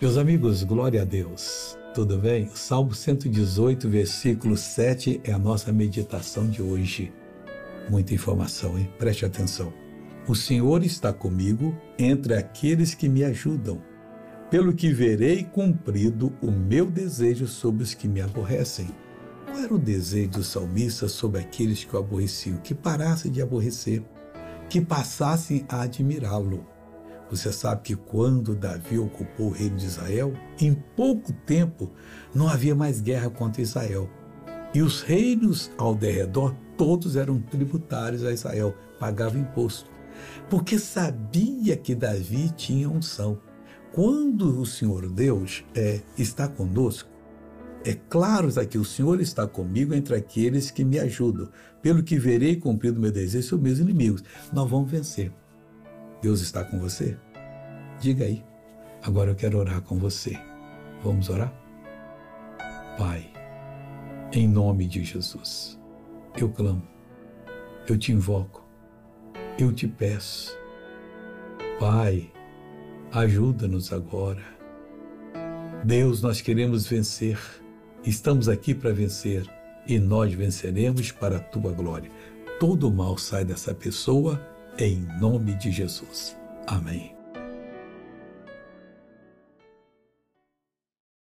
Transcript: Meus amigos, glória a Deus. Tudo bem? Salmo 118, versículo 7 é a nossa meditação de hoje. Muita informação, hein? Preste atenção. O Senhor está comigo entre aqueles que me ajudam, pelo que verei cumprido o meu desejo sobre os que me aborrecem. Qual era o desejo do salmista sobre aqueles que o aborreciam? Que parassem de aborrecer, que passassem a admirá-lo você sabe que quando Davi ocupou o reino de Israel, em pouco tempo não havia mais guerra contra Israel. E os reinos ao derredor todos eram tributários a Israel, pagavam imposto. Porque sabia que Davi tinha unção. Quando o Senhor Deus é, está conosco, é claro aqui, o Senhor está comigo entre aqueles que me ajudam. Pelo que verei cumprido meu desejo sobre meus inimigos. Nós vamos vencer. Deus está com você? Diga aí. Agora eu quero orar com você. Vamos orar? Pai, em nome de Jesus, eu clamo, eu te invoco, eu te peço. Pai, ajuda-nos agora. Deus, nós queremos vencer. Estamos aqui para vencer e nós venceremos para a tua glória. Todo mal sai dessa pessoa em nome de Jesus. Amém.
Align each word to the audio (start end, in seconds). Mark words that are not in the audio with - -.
Meus 0.00 0.16
amigos, 0.16 0.62
glória 0.62 1.02
a 1.02 1.04
Deus. 1.04 1.76
Tudo 1.92 2.18
bem? 2.18 2.48
Salmo 2.54 2.94
118, 2.94 3.88
versículo 3.88 4.56
7 4.56 5.20
é 5.24 5.32
a 5.32 5.38
nossa 5.40 5.72
meditação 5.72 6.48
de 6.48 6.62
hoje. 6.62 7.12
Muita 7.90 8.14
informação, 8.14 8.78
hein? 8.78 8.88
Preste 8.96 9.26
atenção. 9.26 9.72
O 10.28 10.36
Senhor 10.36 10.84
está 10.84 11.12
comigo 11.12 11.76
entre 11.98 12.34
aqueles 12.34 12.94
que 12.94 13.08
me 13.08 13.24
ajudam, 13.24 13.82
pelo 14.48 14.72
que 14.72 14.92
verei 14.92 15.42
cumprido 15.42 16.32
o 16.40 16.48
meu 16.48 16.88
desejo 16.88 17.48
sobre 17.48 17.82
os 17.82 17.92
que 17.92 18.06
me 18.06 18.20
aborrecem. 18.20 18.86
Qual 19.46 19.58
era 19.58 19.74
o 19.74 19.78
desejo 19.80 20.30
do 20.30 20.44
salmista 20.44 21.08
sobre 21.08 21.40
aqueles 21.40 21.82
que 21.82 21.96
o 21.96 21.98
aborreciam? 21.98 22.58
Que 22.58 22.72
parassem 22.72 23.32
de 23.32 23.42
aborrecer, 23.42 24.04
que 24.70 24.80
passassem 24.80 25.66
a 25.68 25.80
admirá-lo 25.80 26.77
você 27.30 27.52
sabe 27.52 27.82
que 27.82 27.96
quando 27.96 28.54
Davi 28.54 28.98
ocupou 28.98 29.48
o 29.48 29.52
reino 29.52 29.76
de 29.76 29.86
Israel, 29.86 30.32
em 30.60 30.74
pouco 30.74 31.32
tempo 31.32 31.90
não 32.34 32.48
havia 32.48 32.74
mais 32.74 33.00
guerra 33.00 33.28
contra 33.30 33.62
Israel. 33.62 34.08
E 34.74 34.82
os 34.82 35.02
reinos 35.02 35.70
ao 35.76 35.94
derredor 35.94 36.54
todos 36.76 37.16
eram 37.16 37.40
tributários 37.40 38.24
a 38.24 38.32
Israel, 38.32 38.74
pagavam 38.98 39.40
imposto. 39.40 39.90
Porque 40.48 40.78
sabia 40.78 41.76
que 41.76 41.94
Davi 41.94 42.50
tinha 42.50 42.88
unção. 42.88 43.40
Quando 43.92 44.60
o 44.60 44.66
Senhor 44.66 45.08
Deus 45.08 45.64
é, 45.74 46.00
está 46.16 46.46
conosco, 46.46 47.10
é 47.84 47.94
claro 47.94 48.48
aqui, 48.60 48.78
o 48.78 48.84
Senhor 48.84 49.20
está 49.20 49.46
comigo 49.46 49.94
entre 49.94 50.14
aqueles 50.14 50.70
que 50.70 50.84
me 50.84 50.98
ajudam. 50.98 51.48
Pelo 51.82 52.02
que 52.02 52.18
verei 52.18 52.56
cumprido 52.56 53.00
meu 53.00 53.10
desejo 53.10 53.48
sobre 53.48 53.68
meus 53.68 53.78
inimigos. 53.78 54.22
Nós 54.52 54.68
vamos 54.68 54.90
vencer. 54.90 55.32
Deus 56.20 56.40
está 56.40 56.64
com 56.64 56.78
você? 56.78 57.16
Diga 58.00 58.24
aí. 58.24 58.44
Agora 59.02 59.30
eu 59.30 59.34
quero 59.34 59.58
orar 59.58 59.80
com 59.82 59.98
você. 59.98 60.38
Vamos 61.02 61.28
orar? 61.28 61.52
Pai, 62.98 63.30
em 64.32 64.48
nome 64.48 64.86
de 64.86 65.04
Jesus, 65.04 65.78
eu 66.36 66.48
clamo, 66.48 66.82
eu 67.88 67.96
te 67.96 68.10
invoco, 68.12 68.64
eu 69.58 69.72
te 69.72 69.86
peço. 69.86 70.58
Pai, 71.78 72.30
ajuda-nos 73.12 73.92
agora. 73.92 74.42
Deus, 75.84 76.22
nós 76.22 76.40
queremos 76.40 76.88
vencer. 76.88 77.38
Estamos 78.04 78.48
aqui 78.48 78.74
para 78.74 78.92
vencer 78.92 79.48
e 79.86 79.98
nós 79.98 80.32
venceremos 80.34 81.12
para 81.12 81.36
a 81.36 81.40
tua 81.40 81.72
glória. 81.72 82.10
Todo 82.58 82.90
mal 82.90 83.16
sai 83.16 83.44
dessa 83.44 83.72
pessoa 83.72 84.44
em 84.76 85.06
nome 85.20 85.54
de 85.54 85.70
Jesus. 85.70 86.36
Amém. 86.66 87.17